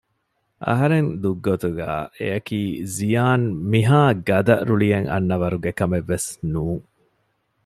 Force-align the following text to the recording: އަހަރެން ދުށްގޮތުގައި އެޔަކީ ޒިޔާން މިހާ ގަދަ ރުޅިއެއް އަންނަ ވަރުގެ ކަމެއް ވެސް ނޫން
އަހަރެން 0.67 1.09
ދުށްގޮތުގައި 1.21 2.03
އެޔަކީ 2.17 2.59
ޒިޔާން 2.95 3.45
މިހާ 3.71 4.01
ގަދަ 4.27 4.55
ރުޅިއެއް 4.67 5.09
އަންނަ 5.11 5.35
ވަރުގެ 5.43 5.71
ކަމެއް 5.79 6.07
ވެސް 6.11 6.29
ނޫން 6.51 6.83